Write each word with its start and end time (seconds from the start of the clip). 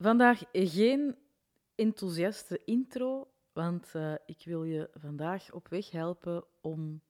Vandaag 0.00 0.42
geen 0.52 1.16
enthousiaste 1.74 2.64
intro, 2.64 3.32
want 3.52 3.94
uh, 3.94 4.14
ik 4.26 4.42
wil 4.44 4.64
je 4.64 4.90
vandaag 4.94 5.52
op 5.52 5.68
weg 5.68 5.90
helpen 5.90 6.44
om 6.60 7.02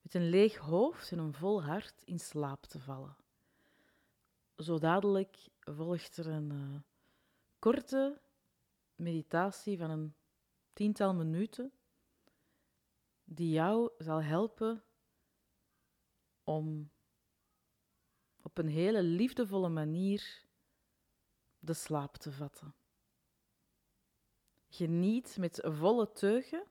met 0.00 0.14
een 0.14 0.28
leeg 0.28 0.56
hoofd 0.56 1.12
en 1.12 1.18
een 1.18 1.34
vol 1.34 1.62
hart 1.62 2.02
in 2.04 2.18
slaap 2.18 2.66
te 2.66 2.78
vallen. 2.78 3.16
Zo 4.56 4.78
dadelijk 4.78 5.48
volgt 5.60 6.16
er 6.16 6.26
een 6.26 6.50
uh, 6.52 6.80
korte 7.58 8.20
meditatie 8.94 9.78
van 9.78 9.90
een 9.90 10.14
tiental 10.72 11.14
minuten 11.14 11.72
die 13.24 13.50
jou 13.50 13.90
zal 13.98 14.22
helpen 14.22 14.84
om 16.44 16.90
op 18.42 18.58
een 18.58 18.68
hele 18.68 19.02
liefdevolle 19.02 19.68
manier 19.68 20.48
de 21.60 21.72
slaap 21.72 22.16
te 22.16 22.32
vatten. 22.32 22.74
Geniet 24.68 25.36
met 25.38 25.60
volle 25.62 26.12
teugen. 26.12 26.64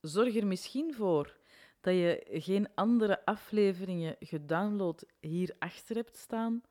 Zorg 0.00 0.36
er 0.36 0.46
misschien 0.46 0.94
voor 0.94 1.36
dat 1.80 1.94
je 1.94 2.26
geen 2.30 2.74
andere 2.74 3.24
afleveringen 3.24 4.16
gedownload 4.20 5.06
hierachter 5.20 5.96
hebt 5.96 6.16
staan, 6.16 6.62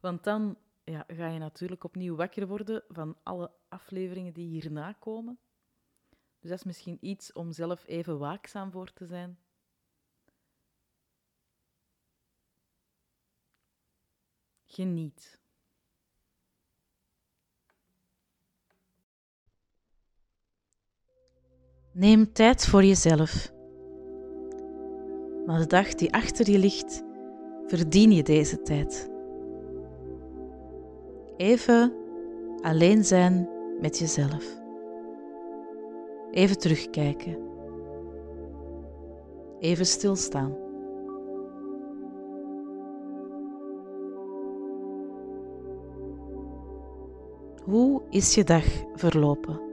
want 0.00 0.24
dan 0.24 0.58
ja, 0.84 1.04
ga 1.06 1.28
je 1.28 1.38
natuurlijk 1.38 1.84
opnieuw 1.84 2.16
wakker 2.16 2.46
worden 2.46 2.84
van 2.88 3.16
alle 3.22 3.50
afleveringen 3.68 4.32
die 4.32 4.48
hierna 4.48 4.92
komen. 4.92 5.38
Dus 6.38 6.50
dat 6.50 6.58
is 6.58 6.64
misschien 6.64 6.98
iets 7.00 7.32
om 7.32 7.52
zelf 7.52 7.86
even 7.86 8.18
waakzaam 8.18 8.70
voor 8.70 8.92
te 8.92 9.06
zijn. 9.06 9.38
Geniet. 14.66 15.40
Neem 21.98 22.32
tijd 22.32 22.66
voor 22.66 22.84
jezelf. 22.84 23.52
Maar 25.46 25.58
de 25.58 25.66
dag 25.66 25.94
die 25.94 26.12
achter 26.12 26.50
je 26.50 26.58
ligt, 26.58 27.02
verdien 27.66 28.12
je 28.12 28.22
deze 28.22 28.62
tijd. 28.62 29.10
Even 31.36 31.92
alleen 32.60 33.04
zijn 33.04 33.48
met 33.80 33.98
jezelf. 33.98 34.60
Even 36.30 36.58
terugkijken. 36.58 37.38
Even 39.58 39.86
stilstaan. 39.86 40.56
Hoe 47.64 48.02
is 48.10 48.34
je 48.34 48.44
dag 48.44 48.64
verlopen? 48.94 49.67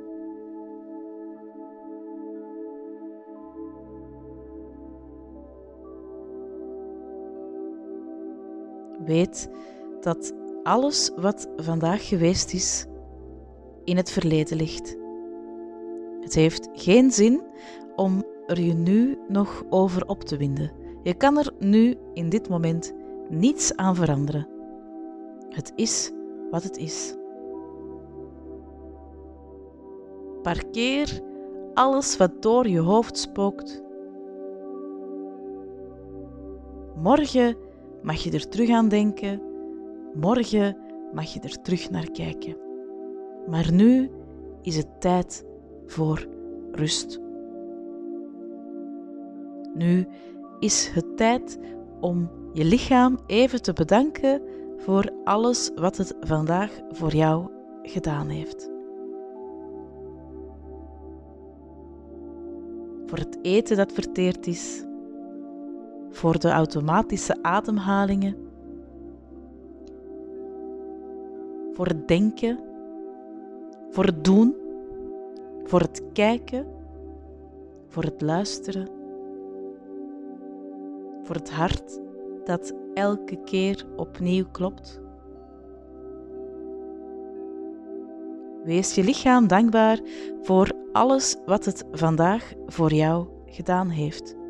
Weet 9.06 9.50
dat 10.02 10.34
alles 10.64 11.11
wat 11.16 11.48
vandaag 11.58 12.08
geweest 12.08 12.53
is, 12.53 12.86
in 13.84 13.98
het 13.98 14.11
verleden 14.11 14.58
ligt. 14.58 14.98
Het 16.20 16.34
heeft 16.34 16.70
geen 16.73 17.11
zin 17.11 17.42
om 17.95 18.23
er 18.45 18.59
je 18.59 18.73
nu 18.73 19.17
nog 19.28 19.64
over 19.70 20.06
op 20.08 20.23
te 20.23 20.38
winden. 20.38 20.72
Je 21.03 21.14
kan 21.14 21.38
er 21.38 21.53
nu 21.59 21.95
in 22.14 22.30
dit 22.30 22.50
moment 22.50 22.94
niets 23.30 23.76
aan 23.76 23.95
veranderen. 23.95 24.48
Het 25.50 25.72
is 25.76 26.11
wat 26.52 26.64
het 26.64 26.78
is. 26.78 27.16
Parkeer 30.42 31.22
alles 31.73 32.17
wat 32.17 32.42
door 32.42 32.67
je 32.67 32.80
hoofd 32.80 33.17
spookt. 33.17 33.83
Morgen 36.95 37.64
mag 38.05 38.16
je 38.16 38.32
er 38.32 38.48
terug 38.48 38.70
aan 38.70 38.88
denken. 38.88 39.42
Morgen 40.14 40.77
mag 41.14 41.33
je 41.33 41.39
er 41.39 41.61
terug 41.61 41.89
naar 41.89 42.11
kijken. 42.11 42.58
Maar 43.49 43.71
nu 43.71 44.10
is 44.61 44.77
het 44.77 45.02
tijd 45.02 45.45
voor 45.86 46.27
rust. 46.71 47.20
Nu 49.73 50.08
is 50.60 50.89
het 50.94 51.17
tijd 51.17 51.60
om 51.99 52.30
je 52.54 52.65
lichaam 52.65 53.20
even 53.27 53.61
te 53.61 53.73
bedanken 53.73 54.42
voor 54.77 55.11
alles 55.23 55.71
wat 55.76 55.98
het 55.98 56.15
vandaag 56.20 56.80
voor 56.92 57.15
jou 57.15 57.49
gedaan 57.83 58.27
heeft. 58.27 58.70
Voor 63.05 63.17
het 63.17 63.38
eten 63.42 63.77
dat 63.77 63.92
verteerd 63.92 64.48
is, 64.48 64.84
voor 66.15 66.39
de 66.39 66.49
automatische 66.49 67.37
ademhalingen, 67.42 68.36
voor 71.73 71.86
het 71.86 72.08
denken, 72.08 72.59
voor 73.89 74.05
het 74.05 74.23
doen, 74.23 74.55
voor 75.64 75.80
het 75.80 76.03
kijken, 76.14 76.65
voor 77.87 78.03
het 78.03 78.21
luisteren, 78.21 78.87
voor 81.23 81.36
het 81.36 81.52
hart 81.52 81.99
dat 82.43 82.73
elke 82.93 83.43
keer 83.43 83.86
opnieuw 83.95 84.45
klopt. 84.52 84.99
Wees 88.64 88.95
je 88.95 89.03
lichaam 89.03 89.47
dankbaar 89.47 89.99
voor 90.42 90.71
alles 90.92 91.36
wat 91.45 91.65
het 91.65 91.86
vandaag 91.92 92.53
voor 92.65 92.93
jou 92.93 93.27
gedaan 93.45 93.89
heeft. 93.89 94.45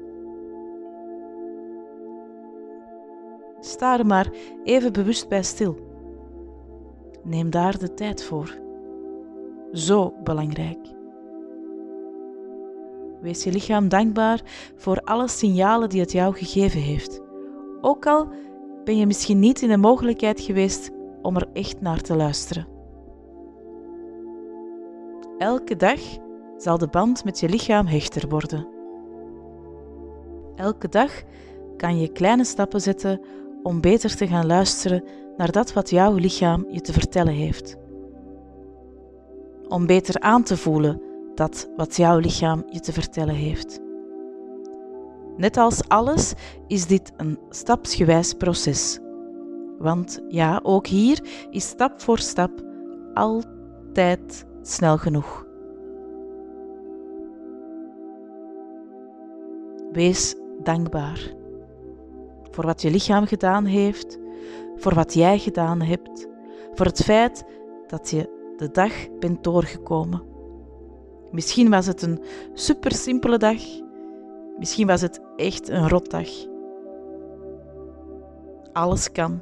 Sta 3.65 3.97
er 3.99 4.05
maar 4.05 4.29
even 4.63 4.93
bewust 4.93 5.29
bij 5.29 5.43
stil. 5.43 5.77
Neem 7.23 7.49
daar 7.49 7.77
de 7.77 7.93
tijd 7.93 8.23
voor. 8.23 8.57
Zo 9.71 10.13
belangrijk. 10.23 10.79
Wees 13.21 13.43
je 13.43 13.51
lichaam 13.51 13.89
dankbaar 13.89 14.41
voor 14.75 15.01
alle 15.01 15.27
signalen 15.27 15.89
die 15.89 15.99
het 15.99 16.11
jou 16.11 16.35
gegeven 16.35 16.79
heeft. 16.79 17.21
Ook 17.81 18.05
al 18.05 18.27
ben 18.83 18.97
je 18.97 19.05
misschien 19.05 19.39
niet 19.39 19.61
in 19.61 19.69
de 19.69 19.77
mogelijkheid 19.77 20.41
geweest 20.41 20.91
om 21.21 21.35
er 21.35 21.47
echt 21.53 21.81
naar 21.81 22.01
te 22.01 22.15
luisteren. 22.15 22.67
Elke 25.37 25.75
dag 25.75 25.99
zal 26.57 26.77
de 26.77 26.87
band 26.87 27.23
met 27.23 27.39
je 27.39 27.49
lichaam 27.49 27.85
hechter 27.85 28.29
worden. 28.29 28.67
Elke 30.55 30.89
dag 30.89 31.23
kan 31.77 31.99
je 31.99 32.11
kleine 32.11 32.43
stappen 32.43 32.81
zetten 32.81 33.21
om 33.65 33.81
beter 33.81 34.15
te 34.15 34.27
gaan 34.27 34.45
luisteren 34.45 35.03
naar 35.37 35.51
dat 35.51 35.73
wat 35.73 35.89
jouw 35.89 36.15
lichaam 36.15 36.65
je 36.69 36.81
te 36.81 36.93
vertellen 36.93 37.33
heeft. 37.33 37.77
Om 39.67 39.85
beter 39.85 40.19
aan 40.19 40.43
te 40.43 40.57
voelen 40.57 41.01
dat 41.35 41.69
wat 41.75 41.95
jouw 41.95 42.17
lichaam 42.17 42.63
je 42.69 42.79
te 42.79 42.93
vertellen 42.93 43.35
heeft. 43.35 43.79
Net 45.37 45.57
als 45.57 45.87
alles 45.87 46.33
is 46.67 46.87
dit 46.87 47.11
een 47.17 47.39
stapsgewijs 47.49 48.33
proces. 48.33 48.99
Want 49.77 50.19
ja, 50.27 50.59
ook 50.63 50.87
hier 50.87 51.47
is 51.49 51.67
stap 51.67 52.01
voor 52.01 52.19
stap 52.19 52.63
altijd 53.13 54.45
snel 54.61 54.97
genoeg. 54.97 55.45
Wees 59.91 60.35
dankbaar 60.63 61.33
voor 62.55 62.65
wat 62.65 62.81
je 62.81 62.91
lichaam 62.91 63.25
gedaan 63.25 63.65
heeft, 63.65 64.19
voor 64.75 64.93
wat 64.93 65.13
jij 65.13 65.39
gedaan 65.39 65.81
hebt, 65.81 66.27
voor 66.73 66.85
het 66.85 67.03
feit 67.03 67.45
dat 67.87 68.09
je 68.09 68.53
de 68.57 68.71
dag 68.71 69.17
bent 69.19 69.43
doorgekomen. 69.43 70.23
Misschien 71.31 71.69
was 71.69 71.85
het 71.85 72.01
een 72.01 72.19
super 72.53 72.91
simpele 72.91 73.37
dag, 73.37 73.61
misschien 74.57 74.87
was 74.87 75.01
het 75.01 75.21
echt 75.35 75.69
een 75.69 75.89
rotdag. 75.89 76.29
Alles 78.73 79.11
kan. 79.11 79.41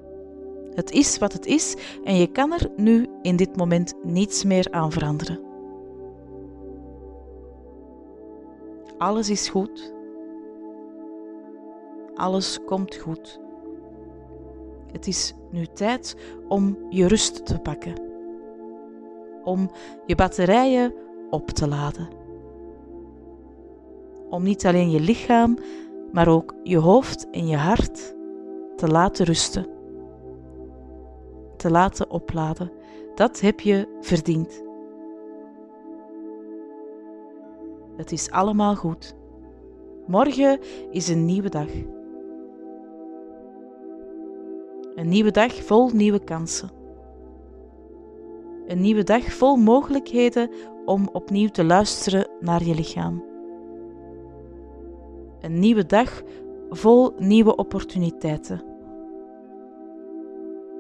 Het 0.73 0.91
is 0.91 1.17
wat 1.17 1.33
het 1.33 1.45
is 1.45 1.75
en 2.03 2.15
je 2.15 2.27
kan 2.27 2.53
er 2.53 2.69
nu 2.75 3.07
in 3.21 3.35
dit 3.35 3.55
moment 3.55 3.93
niets 4.03 4.43
meer 4.43 4.67
aan 4.71 4.91
veranderen. 4.91 5.39
Alles 8.97 9.29
is 9.29 9.49
goed 9.49 9.92
alles 12.23 12.59
komt 12.65 12.95
goed. 12.95 13.39
Het 14.91 15.07
is 15.07 15.33
nu 15.51 15.65
tijd 15.65 16.15
om 16.47 16.77
je 16.89 17.07
rust 17.07 17.45
te 17.45 17.59
pakken. 17.59 17.93
Om 19.43 19.69
je 20.05 20.15
batterijen 20.15 20.93
op 21.29 21.49
te 21.49 21.67
laden. 21.67 22.07
Om 24.29 24.43
niet 24.43 24.65
alleen 24.65 24.91
je 24.91 24.99
lichaam, 24.99 25.57
maar 26.11 26.27
ook 26.27 26.53
je 26.63 26.77
hoofd 26.77 27.29
en 27.29 27.47
je 27.47 27.57
hart 27.57 28.15
te 28.75 28.87
laten 28.87 29.25
rusten. 29.25 29.71
te 31.57 31.71
laten 31.71 32.09
opladen. 32.09 32.71
Dat 33.15 33.39
heb 33.39 33.59
je 33.59 33.97
verdiend. 34.01 34.63
Het 37.97 38.11
is 38.11 38.31
allemaal 38.31 38.75
goed. 38.75 39.15
Morgen 40.07 40.59
is 40.91 41.07
een 41.07 41.25
nieuwe 41.25 41.49
dag. 41.49 41.69
Een 44.95 45.09
nieuwe 45.09 45.31
dag 45.31 45.53
vol 45.53 45.89
nieuwe 45.89 46.23
kansen. 46.23 46.69
Een 48.67 48.81
nieuwe 48.81 49.03
dag 49.03 49.23
vol 49.23 49.55
mogelijkheden 49.55 50.49
om 50.85 51.09
opnieuw 51.11 51.49
te 51.49 51.63
luisteren 51.63 52.27
naar 52.39 52.63
je 52.63 52.75
lichaam. 52.75 53.23
Een 55.41 55.59
nieuwe 55.59 55.85
dag 55.85 56.21
vol 56.69 57.13
nieuwe 57.17 57.55
opportuniteiten. 57.55 58.63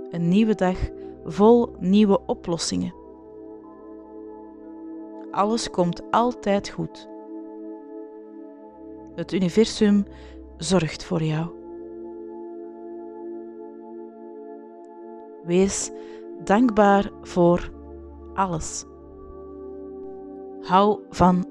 Een 0.09 0.27
nieuwe 0.27 0.55
dag 0.55 0.77
vol 1.25 1.75
nieuwe 1.79 2.19
oplossingen. 2.25 2.93
Alles 5.31 5.69
komt 5.69 6.11
altijd 6.11 6.69
goed. 6.69 7.09
Het 9.15 9.31
universum 9.31 10.05
zorgt 10.57 11.03
voor 11.03 11.23
jou. 11.23 11.62
Wees 15.43 15.91
dankbaar 16.43 17.11
voor 17.21 17.71
alles. 18.33 18.85
Hou 20.61 20.99
van 21.09 21.45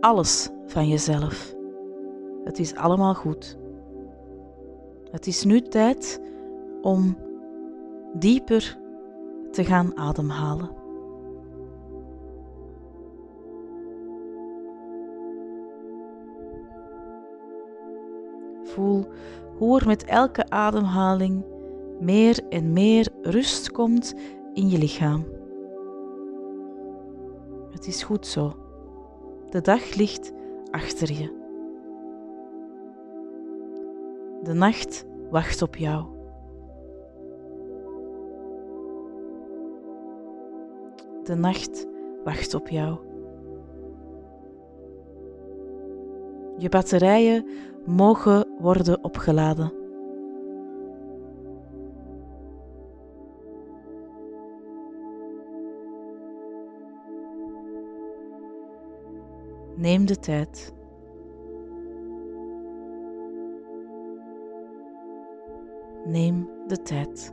alles 0.00 0.48
van 0.66 0.88
jezelf. 0.88 1.54
Het 2.44 2.58
is 2.58 2.74
allemaal 2.74 3.14
goed. 3.14 3.58
Het 5.10 5.26
is 5.26 5.44
nu 5.44 5.60
tijd 5.60 6.20
om 6.82 7.16
dieper 8.12 8.78
te 9.50 9.64
gaan 9.64 9.96
ademhalen. 9.96 10.70
Voel 18.62 19.06
hoe 19.56 19.80
er 19.80 19.86
met 19.86 20.04
elke 20.04 20.50
ademhaling 20.50 21.44
meer 22.00 22.40
en 22.48 22.72
meer 22.72 23.08
rust 23.22 23.70
komt 23.70 24.14
in 24.52 24.68
je 24.68 24.78
lichaam. 24.78 25.24
Het 27.70 27.86
is 27.86 28.02
goed 28.02 28.26
zo. 28.26 28.52
De 29.50 29.60
dag 29.60 29.94
ligt 29.94 30.32
achter 30.70 31.12
je. 31.12 31.36
De 34.42 34.52
nacht 34.52 35.06
wacht 35.30 35.62
op 35.62 35.76
jou. 35.76 36.04
De 41.24 41.34
nacht 41.34 41.86
wacht 42.24 42.54
op 42.54 42.68
jou. 42.68 42.98
Je 46.56 46.68
batterijen 46.68 47.46
mogen 47.84 48.48
worden 48.58 49.04
opgeladen. 49.04 49.77
Neem 59.78 60.06
de 60.06 60.18
tijd. 60.18 60.74
Neem 66.06 66.48
de 66.66 66.82
tijd. 66.82 67.32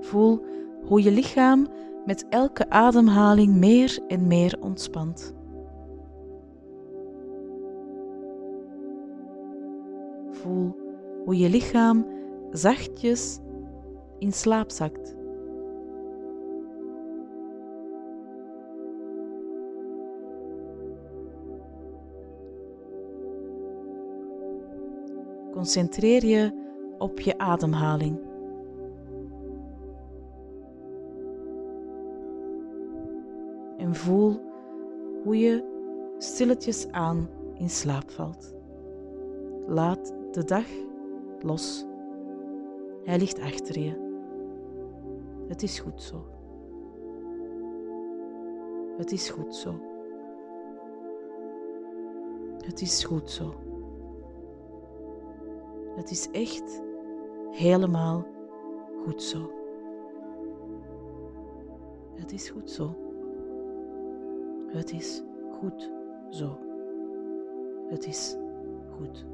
Voel 0.00 0.44
hoe 0.84 1.02
je 1.02 1.10
lichaam 1.10 1.66
met 2.06 2.28
elke 2.28 2.70
ademhaling 2.70 3.54
meer 3.54 3.98
en 4.08 4.26
meer 4.26 4.56
ontspant. 4.60 5.34
Voel 10.30 10.76
hoe 11.24 11.38
je 11.38 11.48
lichaam 11.48 12.06
zachtjes 12.50 13.38
in 14.18 14.32
slaap 14.32 14.70
zakt. 14.70 15.20
Concentreer 25.52 26.24
je 26.24 26.52
op 26.98 27.20
je 27.20 27.38
ademhaling. 27.38 28.18
En 33.76 33.94
voel 33.94 34.40
hoe 35.24 35.38
je 35.38 35.64
stilletjes 36.18 36.88
aan 36.90 37.28
in 37.54 37.70
slaap 37.70 38.10
valt. 38.10 38.54
Laat 39.66 40.14
de 40.30 40.44
dag 40.44 40.66
los. 41.40 41.86
Hij 43.04 43.18
ligt 43.18 43.40
achter 43.40 43.78
je. 43.78 44.10
Het 45.48 45.62
is 45.62 45.78
goed 45.78 46.02
zo. 46.02 46.26
Het 48.96 49.12
is 49.12 49.30
goed 49.30 49.56
zo. 49.56 49.74
Het 52.64 52.80
is 52.80 53.04
goed 53.04 53.30
zo. 53.30 53.54
Het 55.94 56.10
is 56.10 56.30
echt 56.30 56.82
helemaal 57.50 58.26
goed 59.04 59.22
zo. 59.22 59.50
Het 62.14 62.32
is 62.32 62.50
goed 62.50 62.70
zo. 62.70 62.96
Het 64.66 64.92
is 64.92 65.22
goed 65.50 65.90
zo. 66.30 66.58
Het 67.88 68.06
is 68.06 68.36
goed. 68.96 69.26